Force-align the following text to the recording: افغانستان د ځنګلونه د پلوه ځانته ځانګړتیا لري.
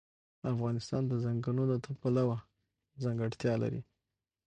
افغانستان 0.51 1.03
د 1.07 1.13
ځنګلونه 1.23 1.75
د 1.83 1.87
پلوه 2.01 2.37
ځانته 2.43 3.01
ځانګړتیا 3.03 3.53
لري. 3.63 3.81